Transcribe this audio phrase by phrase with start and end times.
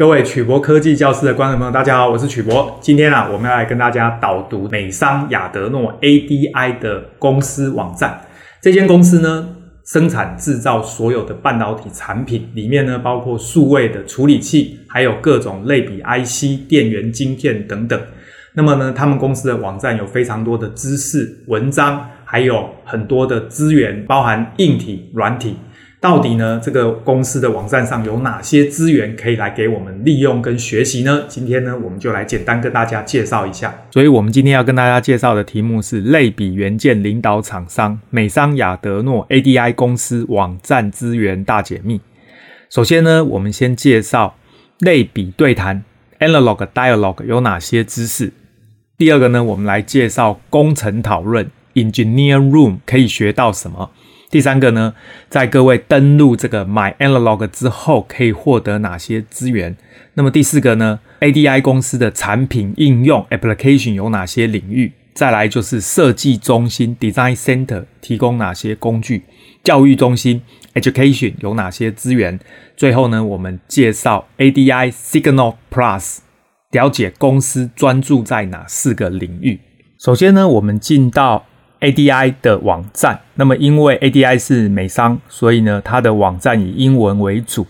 [0.00, 2.78] 各位曲博科技教室的观众朋友，大家好，我是曲博。
[2.80, 8.20] 今天啊，我们要来跟大家导读美商亚德诺 ADI 的公司网站。
[8.62, 9.48] 这间公司呢，
[9.84, 18.00] 生产制造所有的半导体产品，里面呢包括数位的处理器，还有各种类比 IC、电源晶片等等。
[18.52, 25.56] 那么呢，他们公司的网站有非常多的知识文章，还有很多的资源，包含硬体、软体。
[26.00, 31.24] 到底呢，这个公司的网站上有哪些资源可以来给我们利用跟学习呢？
[31.26, 33.74] 今天呢，我们就来简单跟大家介绍一下。
[33.90, 42.00] 所以，我们今天要跟大家介绍的题目是类比元件领导厂商美商亚德诺 ADI 公司网站资源大解密。
[42.70, 44.36] 首先呢，我们先介绍
[44.78, 45.82] 类比对谈
[46.20, 48.32] Analog Dialogue 有哪些知识。
[48.96, 53.90] 第二个呢，我们来介绍工程讨论 Engineer Room 可以学到什么。
[54.30, 54.94] 第三个呢，
[55.30, 59.74] 在各位登录这个 My Analog 之后，可以获得哪些资源？
[60.14, 64.92] 那么第四个呢，ADI 公司的产品应用 Application 有哪些领域？
[65.14, 69.22] 再来就是设计中心 Design Center 提供哪些工具？
[69.64, 70.42] 教育中心
[70.74, 72.38] Education 有哪些资源？
[72.76, 76.18] 最后呢，我们介绍 ADI Signal Plus，
[76.70, 79.58] 了解公司专注在哪四个领域。
[79.98, 81.46] 首先呢，我们进到
[81.80, 87.66] ADI 的网站，那么因为 ADI 是美商，所以呢，它的网站以英文为主。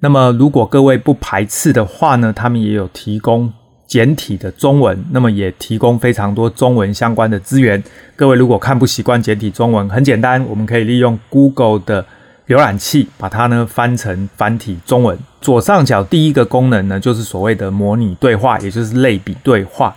[0.00, 3.52] 那么如果各位不排斥的话呢，他们也有提供
[3.86, 7.80] 简体的中文，那么也提供非常多中文相关的资源。
[8.16, 12.04] 各位如果看不习惯简体中文，很简单，我们可以利用 Google 的
[12.48, 15.16] 浏览器把它呢翻成繁体中文。
[15.40, 19.94] 左上角第一个功能呢，就是所谓的模拟对话，也就是类比对话。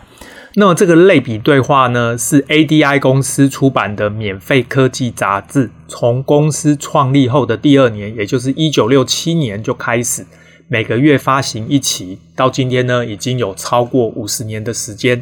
[0.58, 5.70] 那么这个类比对话呢，是 ADI 公司出版的免费科技杂志。
[5.90, 10.26] 从公司创立后的第二年，也就是一九六七年就开始，
[10.70, 15.22] 每个月发行一期，到今天呢，已经有超过五十年的时间。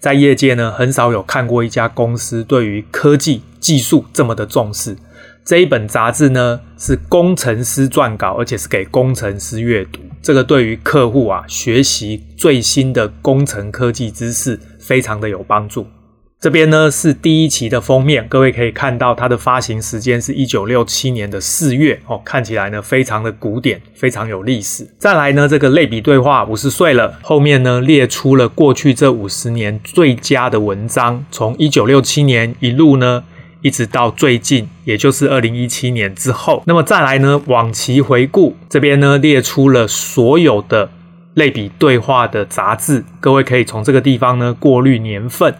[0.00, 4.96] 在业界呢，很少有看过一家公司对于科技技术这么的重视。
[5.44, 10.00] 这一本杂志呢，是工程师撰稿，而且是给工程师阅读。
[10.22, 15.86] 这个对于客户啊，学习最新的工程科技知识非常的有帮助。
[16.40, 24.86] 这边呢是第一期的封面，各位可以看到它的发行时间是一九六七年的四月哦，看起来呢非常的古典，非常有历史。
[24.98, 33.24] 再来呢，这个类比对话五十岁了，后面呢列出了过去这五十年最佳的文章，从一九六七年一路呢。
[33.62, 40.90] 一直到最近，也就是二零一七年之后，那么再来呢，往期回顾这边呢列出了所有的
[41.34, 45.54] 类比对话的杂志，各位可以从这个地方呢过滤年份。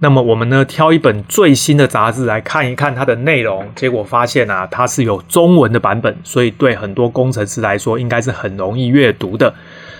[0.00, 9.54] 那么我们呢挑一本最新的杂志来看一看它的内容，结果发现啊，它是有中文的版本，所以对很多工程师来说应该是很容易阅读的。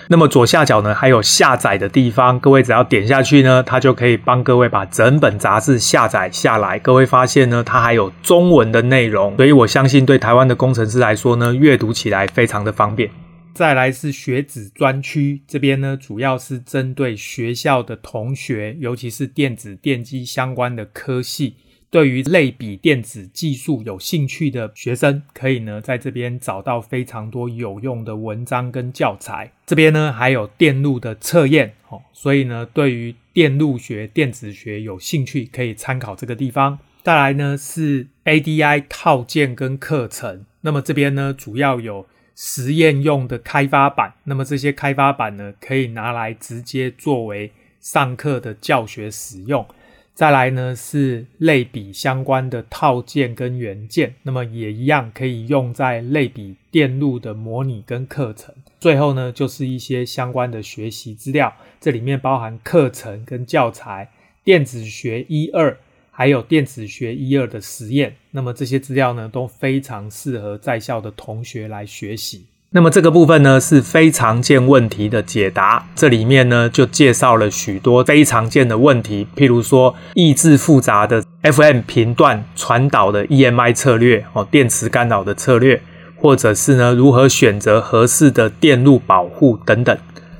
[0.07, 6.77] 那么左下角呢，还有下载的地方，各位只要点下去呢，它就可以帮各位把整本杂志下载下来。
[6.77, 13.09] 各位发现呢，它还有中文的内容，所以我相信对台湾的工程师来说呢，阅读起来非常的方便。
[13.55, 21.55] 再来是学子专区，这边呢主要是针对学校的同学，尤其是电子电机相关的科系。
[21.89, 29.49] 对于类比电子技术有兴趣的学生，可以呢在这边找到非常多有用的文章跟教材。
[29.65, 36.77] 这边呢还有电路的测验哦，所以呢对于电路学、电子学有兴趣，可以参考这个地方。
[37.03, 42.05] 再来呢是 ADI 套件跟课程，那么这边呢主要有
[42.35, 49.65] 实验用的开发版，那么这些开发版呢可以拿来直接作为上课的教学使用。
[50.13, 58.55] 再来呢是类比相关的套件跟元件，那么也一样可以用在类比电路的模拟跟课程。
[58.79, 64.09] 最后呢就是一些相关的学习资料，这里面包含课程跟教材、
[64.43, 65.77] 电子学一二，
[66.15, 68.15] 还有电子学一二的实验。
[68.31, 72.45] 那么这些资料呢都非常适合在校的同学来学习。
[72.71, 85.81] 那么这个部分呢是非常见问题的解答，这里面呢就介绍了许多非常见的问题，譬如说抑制复杂的 FM 频段传导的 EMI 策略哦，电磁干扰的策略，
[86.15, 89.97] 或者是呢如何选择合适的电路保护等等。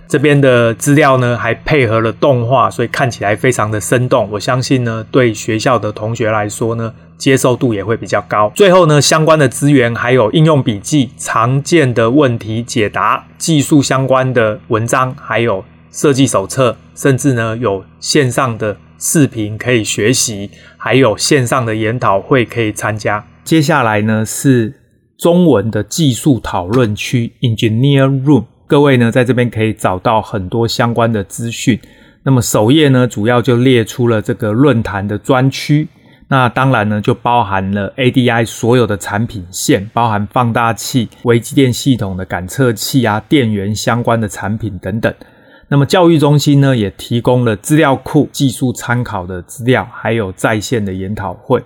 [0.07, 4.30] 这边的资料呢还配合了动画，所以看起来非常的生动。
[4.31, 6.94] 我相信呢对学校的同学来说呢。
[7.18, 8.52] 接受度也会比较高。
[8.54, 23.25] 最后呢，相关的资源还有应用笔记、常见的问题解答、技术相关的文章，还有设计手册，甚至呢有线上的视频可以学习，还有线上的研讨会可以参加。
[23.46, 24.81] 接下来呢是
[25.18, 28.44] 中文的技术讨论区 （Engineer Room）。
[28.68, 31.80] 各位呢在这边可以找到很多相关的资讯。
[32.24, 35.88] 那么首页呢，主要就列出了这个论坛的专区。
[36.28, 45.14] 那当然呢，就包含了 ADI 所有的产品线，包含放大器、微机电系统的感测器啊、电源相关的产品等等。
[45.68, 51.64] 那么教育中心呢，也提供了资料库、技术参考的资料，还有在线的研讨会。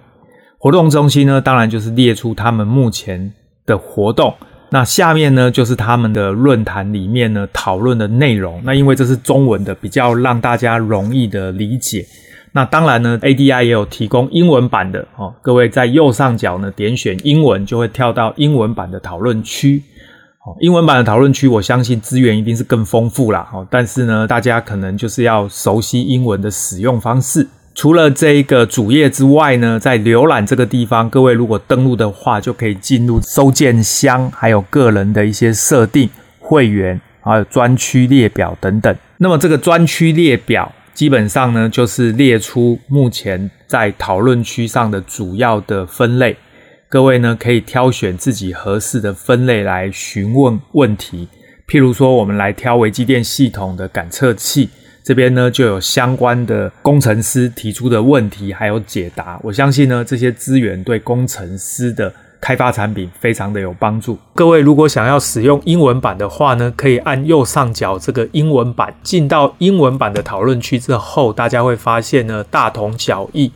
[0.57, 3.31] 活动中心呢，当然就是列出他们目前
[3.66, 4.34] 的活动。
[4.71, 8.62] 那下面呢，就是他们的论坛里面呢讨论的内容。
[8.63, 12.06] 那因为这是中文的，比较让大家容易的理解。
[12.51, 15.33] 那当然呢，ADI 也有提供英文版的哦。
[15.42, 19.83] 各位在右上角呢点选英文，就会跳到英文版的讨论区。
[20.45, 23.48] 哦，英文版的讨论区，我相信资源一定是更丰富啦。
[23.54, 27.48] 哦，但是呢，大家可能就是要熟悉英文的使用方式。
[27.79, 36.09] 除了这一个主页之外呢，在浏览这个地方，各位如果登录的话，就可以进入收件箱，还有个人的一些设定、
[36.39, 38.93] 会员，还有专区列表等等。
[39.19, 40.69] 那么这个专区列表。
[40.93, 46.35] 基本上呢，就是列出目前在讨论区上的主要的分类，
[46.89, 51.29] 各位呢可以挑选自己合适的分类来询问问题。
[51.65, 54.69] 譬如说，我们来挑微机电系统的感测器，
[55.09, 59.39] 这边呢就有相关的工程师提出的问题，还有解答。
[59.41, 62.13] 我相信呢，这些资源对工程师的。
[62.41, 64.17] 开发产品非常的有帮助。
[64.33, 73.51] 各位如果想要使用英文版的话呢，可以按右上角这个英文版，进到英文版的讨论区之后，大家会发现呢，大同小异。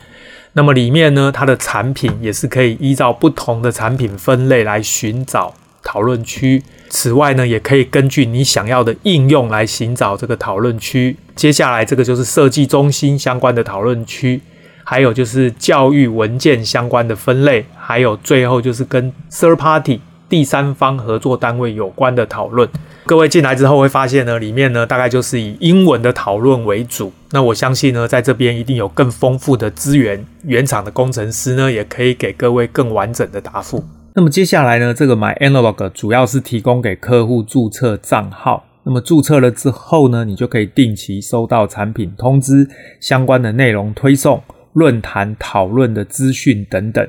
[0.51, 5.53] 那么里面呢，它的产品也是可以依照不同的产品分类来寻找
[5.83, 6.63] 讨论区。
[6.89, 11.17] 此外呢，也可以根据你想要的应用来寻找这个讨论区。
[11.35, 14.41] 接下来这个就是设计中心相关的讨论区。
[14.85, 22.67] 还有就是教育文件相关的分类，还有最后就是跟 third party 第三方合作单位有关的讨论。
[23.05, 27.13] 各位进来之后会发现呢，里面呢大概就是以英文的讨论为主。
[27.31, 33.83] 那我相信呢，在这边一定有更丰富的资源，原厂的工程师呢也可以给各位更完整的答复。
[34.15, 38.63] 那么接下来呢，这个 MyAnalog 主要是提供给客户注册账号。
[38.85, 42.67] 那么注册了之后呢，你就可以定期收到产品通知、
[42.99, 44.41] 相关的内容推送。
[44.73, 47.07] 论坛讨论的资讯等等，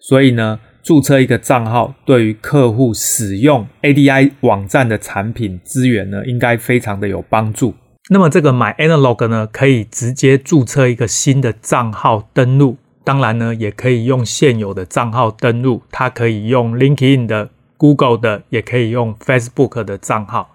[0.00, 7.72] 所以呢，注册一个账号对于客户使用 ADI 网站的产品资源呢，应该非常的有帮助。
[8.10, 20.50] 那么这个 MyAnalog 呢，可以直接注册一个新的账号登录，当然呢，也可以用现有的账号登录，它可以用 LinkedIn 的、Google 的，也可以用 Facebook 的账号。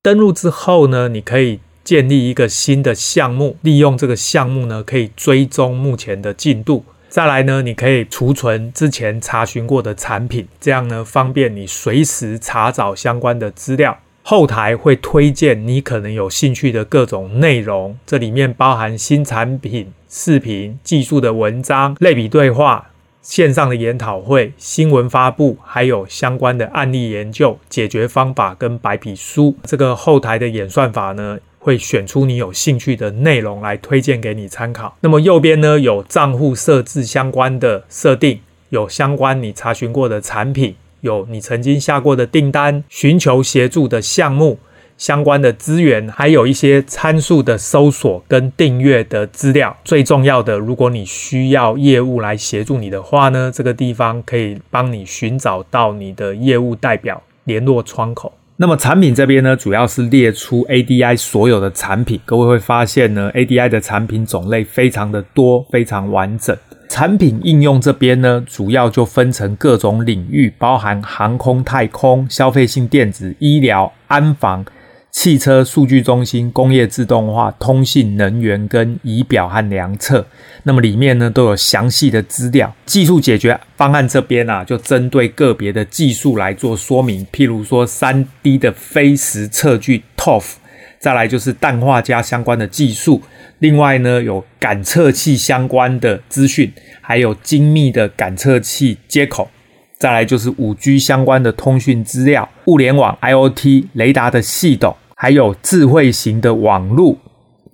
[0.00, 1.60] 登录之后呢，你可以。
[1.84, 6.84] 建立一个新的项目，利用这个项目呢，可以追踪目前的进度。
[7.08, 13.98] 再来呢，你可以储存之前查询过的产品，这样呢，方便你随时查找相关的资料。
[14.24, 22.90] 后台会推荐你可能有兴趣的各种内容，这里面包含新产品、视频、技术的文章、类比对话、
[23.20, 29.56] 线上的研讨会、新闻发布，还有相关的案例研究、解决方法跟白皮书。
[29.64, 34.96] 这个后台的演算法呢，会选出你有兴趣的内容来推荐给你参考。
[35.00, 44.58] 那么右边呢，有账户设置相关的设定，有相关你查询过的产品，有你曾经下过的订单，寻求协助的项目，
[44.96, 49.76] 相关的资源，还有一些参数的搜索跟订阅的资料。
[49.84, 58.32] 最重要的，如果你需要业务来协助你的话呢，这个地方可以帮你寻找到你的业务代表联络窗口。
[58.58, 62.20] 那么产品这边呢，主要是列出 ADI 所有的产品。
[62.24, 66.56] 各位会发现呢，ADI 的产品种类非常的多，非常完整。
[66.92, 74.62] 产品应用这边呢，主要就分成各种领域，包含航空、太空、消费性电子、医疗、安防。
[75.10, 80.26] 汽车数据中心、工业自动化、通信、能源跟仪表和量测，
[80.64, 82.70] 那么里面呢都有详细的资料。
[82.84, 87.26] 技术解决方案这边啊，就针对个别的技术来做说明。
[87.32, 90.56] 譬如说三 D 的飞时测距 ToF，
[91.02, 93.20] 再来就是氮化镓相关的技术。
[93.58, 99.50] 另外呢有感测器相关的资讯，还有精密的感测器接口。
[99.98, 104.96] 再来就是五 G 相关的通讯资料、物联网 IoT 雷达的系统。
[105.16, 107.18] 还有智慧型的网路、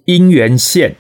[0.05, 0.95] 音源线、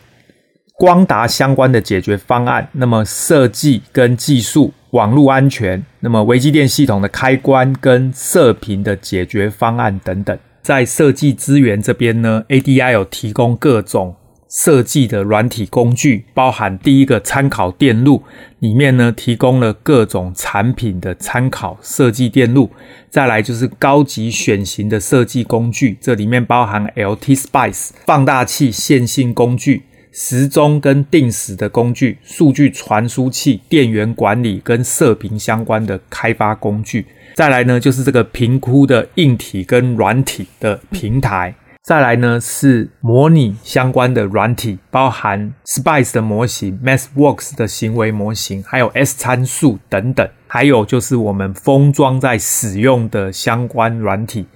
[0.73, 14.17] 光达相关的解决方案，那么设计跟技术、网络安全，那么微机电系统的开关跟射频的解决方案等等，在设计资源这边呢，ADI 有提供各种
[14.49, 18.23] 设计的软体工具，包含第一个参考电路，
[18.61, 22.71] 里面呢提供了各种产品的参考设计电路。
[23.11, 29.83] 再来就是高级选型的设计工具，这里面包含 LT-Spice 放大器线性工具、
[30.21, 37.07] 时钟跟定时的工具、数据传输器、电源管理跟射频相关的开发工具。
[37.37, 41.55] 再来呢就是这个评估的硬体跟软体的平台。
[41.85, 50.29] 再来呢是模拟相关的软体，包含 Spice 的模型、MathWorks 的行为模型，还有 S 参数等等。
[50.49, 54.47] 还有就是我们封装在使用的相关软体。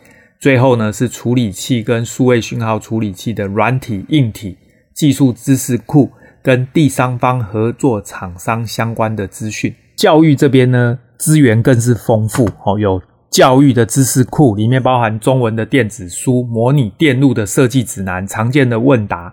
[0.40, 4.56] 最后呢是处理器跟数位讯号处理器的软体、硬体
[4.94, 6.10] 技术知识库，
[6.42, 9.74] 跟第三方合作厂商相关的资讯。
[9.96, 13.00] 教育这边呢资源更是丰富哦，有。
[13.30, 19.32] 教育的知识库里面包含中文的电子书、模拟电路的设计指南、常见的问答、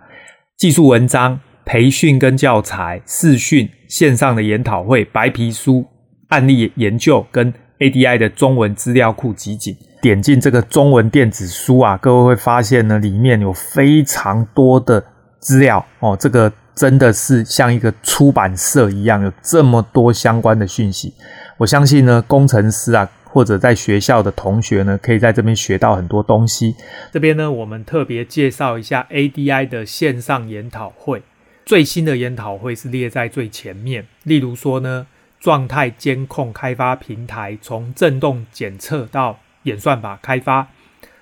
[0.57, 5.85] 技术文章、培训跟教材、视讯、线上的研讨会、白皮书、
[6.29, 9.75] 案例研究跟 ADI 的中文资料库集锦。
[10.01, 15.03] 点进这个中文电子书啊，各位会发现呢，里面有非常多的
[15.39, 21.13] 资料哦，这个真的是像一个出版社一样，有这么多相关的讯息。
[21.57, 23.09] 我相信呢，工程师啊。
[23.31, 26.75] 或者在学校的同学呢，可以在这边学到很多东西。
[27.11, 31.21] 这边呢，我们特别介绍一下 ADI 的线上研讨会。
[31.63, 34.07] 最新的研讨会是列在最前面。
[34.23, 35.05] 例如说呢，
[35.39, 40.67] 状态监控开发平台，从振动检测到演算法开发。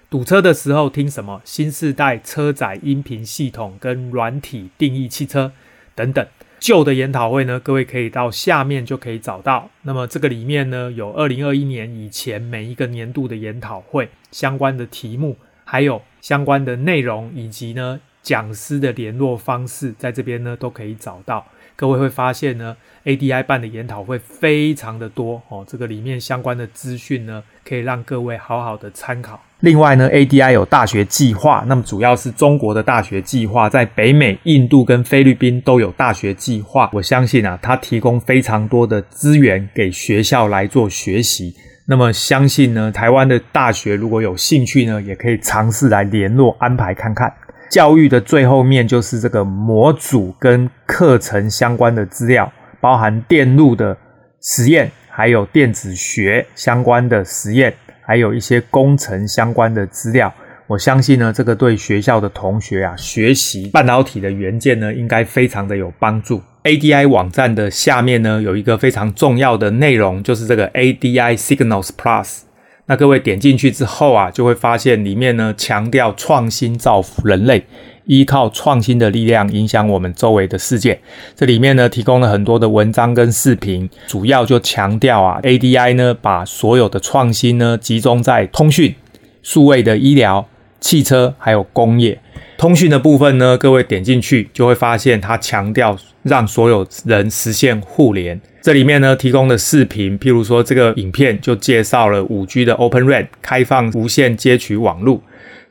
[0.10, 1.42] 堵车的时候听什么？
[1.44, 5.52] 新世代车载音频系统跟软体定义汽车
[5.96, 6.26] 等等。
[6.60, 9.70] 旧的研讨会呢，各位可以到下面就可以找到。
[9.82, 15.36] 那么这个里面呢，有二零二一年以前每一个年度的研讨会相关的题目，
[15.66, 21.46] 还有相关的内容，以及呢讲师的联络方式，在这边呢都可以找到。
[21.78, 29.40] 各位会发现呢，ADI 办的研讨会非常的多哦，这个里面相关的资讯呢，可以让各位好好的参考。
[29.60, 36.90] 另外呢，ADI 有大学计划，那么主要是中国的大学计划，在北美、印度跟菲律宾都有大学计划。
[36.94, 41.54] 我相信啊，它提供非常多的资源给学校来做学习。
[41.86, 47.32] 那么相信呢，台湾的大学如果有兴趣呢，也可以尝试来联络安排看看。
[47.70, 53.98] 教育的最后面就是这个模组跟课程相关的资料，包含电路的
[54.42, 57.74] 实验，还有电子学相关的实验，
[58.06, 60.34] 还有一些工程相关的资料。
[60.68, 66.42] 我相信呢，这个对学校的同学啊，学习半导体的元件呢，应该非常的有帮助。
[66.64, 72.40] ADI 网站的下面呢，有一个非常重要的内容，就是这个 ADI Signals Plus。
[72.88, 77.62] 那各位点进去之后啊，就会发现里面呢，强调创新造福人类，
[78.06, 80.98] 依靠创新的力量影响我们周围的世界。
[81.36, 88.96] 这里面呢，提供了很多的文章跟视频，主要就强调啊，ADI 呢，把所有的创新呢，集中在通讯、
[89.44, 90.48] 数位的医疗、
[90.80, 92.18] 汽车还有工业。
[92.58, 98.42] 通讯的部分呢，各位点进去就会发现，它强调让所有人实现互联。
[98.64, 105.22] 这里面呢，提供的视频，譬如说这个影片就介绍了五 G 的 Open RAN 开放无线接取网络。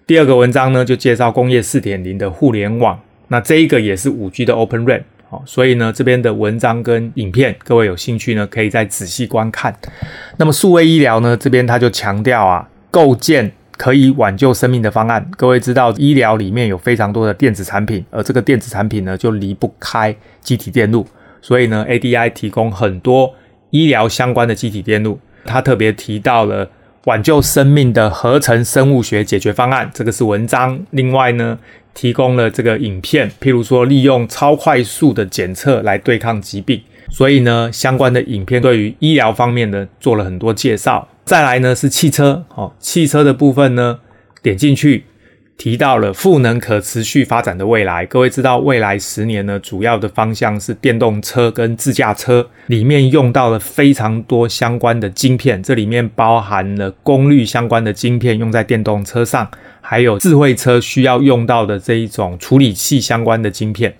[0.06, 3.00] 第二个文章呢，就介绍工业四点零的互联网。
[3.28, 5.02] 那这一个也是五 G 的 Open RAN。
[5.28, 9.76] 好，所以呢，这边的文章跟影片，各位有兴趣呢，可以再仔细观看。
[10.36, 15.28] 那么数位医疗呢，这边它就强调啊，构建可以挽救生命的方案。
[15.36, 21.06] 各位知道，医疗里面有非常多的电子产品，而这个电子产品呢，就离不开机体电路。
[21.42, 23.34] 所以呢，ADI 提供很多
[23.70, 26.68] 医疗相关的机体电路，他特别提到了
[27.04, 30.80] 挽救生命的合成生物学解决方案，这个是文章。
[30.90, 31.56] 另外呢，
[31.94, 36.80] 提供了这个影片，譬如说利用超快速的检测来对抗疾病。
[37.08, 41.06] 所以呢，相关的影片对于医疗方面呢做了很多介绍。
[41.26, 43.98] 再来呢是汽车，哦，汽车的部分呢，
[44.42, 45.04] 点进去。
[45.58, 63.96] 提到了赋能可持续发展的未来，各位知道未来十年呢，主要的方向是电动车跟自驾车，里面用到了非常多相关的晶片，这里面包含了功率相关的晶片用在电动车上，还有智慧车需要用到的这一种处理器相关的晶片，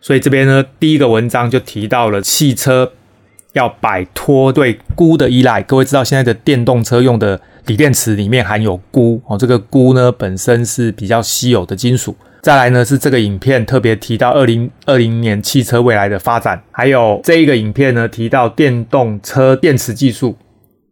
[0.00, 2.92] 所以这边呢，第一个文章就提到了汽车
[3.52, 7.40] 要摆脱对钴的依赖，各位知道现在的电动车用的。
[7.66, 12.16] 锂电池里面含有钴哦，这个钴呢本身是比较稀有的金属。
[12.40, 20.36] 再来呢是这个影片特别提到二零二零年汽车未来的发展，还有这一个影片呢提到电动车电池技术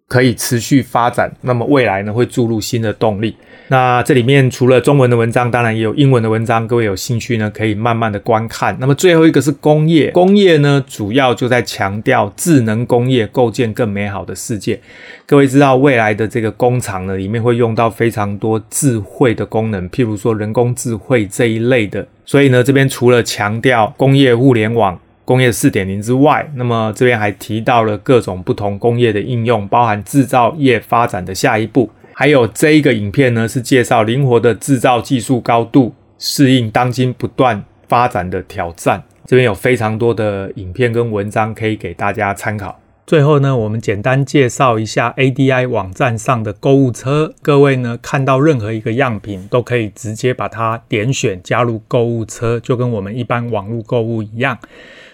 [0.09, 3.37] 可以持续发展，那么未来呢会注入新的动力。
[3.71, 8.75] 那这里面除了中文的文章，当然也有英文的文章，各位有兴趣呢可以慢慢的观看。
[8.81, 14.81] 那么最后一个是工业，工业呢主要就在强调智能工业构建更美好的世界。
[15.27, 22.09] 各位知道未来的这个工厂呢里面会用到非常多智慧的功能，譬如说人工智慧这一类的。
[22.25, 24.99] 所以呢这边除了强调工业互联网。
[25.29, 31.91] 工业四点零之外，那么这边还提到了各种不同工业的应用，包含制造业发展的下一步。
[32.15, 39.03] 还有这一个影片呢，是介绍灵活的制造技术高度适应当今不断发展的挑战。
[39.27, 42.81] 这边有非常多的影片跟文章可以给大家参考。
[43.07, 47.35] 最后呢，我们简单介绍一下 ADI 网站上的购物车。
[47.43, 54.57] 各位呢，看到任何一个样品，都可以直接把它点选加入购物车，就跟我们一般网络购物一样。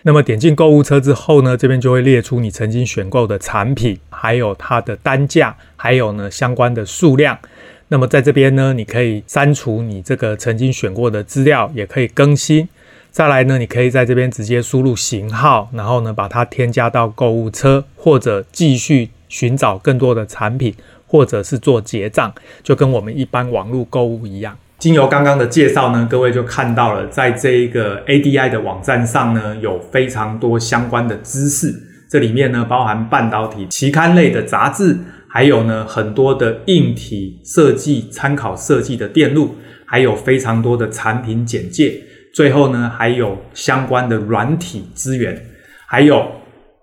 [0.07, 7.39] 那么点进购物车之后呢，这边就会列出你曾经选购的产品，还有它的单价，还有呢相关的数量。
[7.89, 12.69] 那么在这边呢，你可以删除你这个曾经选过的资料，也可以更新。
[13.11, 20.75] 再来呢，你可以在这边直接输入型号，然后呢把它添加到购物车，或者继续寻找更多的产品，
[21.07, 24.59] 或者是做结账，就跟我们一般网络购物一样。
[24.85, 31.75] 经由刚刚的介绍呢，各位就看到了，在这一个 ADI 的网站上呢，有非常多相关的知识。
[32.11, 39.55] 这里面呢，包含半导体期刊类的杂志，还有呢很多的硬体设计参考设计的电路，
[39.87, 41.99] 还有非常多的产品简介。
[42.35, 45.47] 最后呢，还有相关的软体资源，
[45.87, 46.31] 还有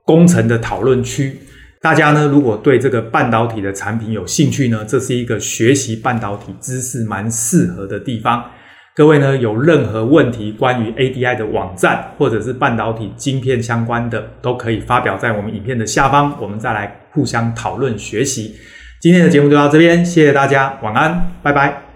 [0.03, 1.37] 工程的讨论区。
[1.81, 8.45] 大家呢，如果对这个半导体的产品有兴趣呢，这是一个学习半导体知识蛮适合的地方。
[8.95, 18.55] 各位呢，有任何问题关于 ADI 的网站或者是半导体晶片相关的，都可以发表在我们影片的下方，我们再来互相讨论学习。
[18.99, 21.90] 今天的节目就到这边，谢谢大家，晚安，拜拜。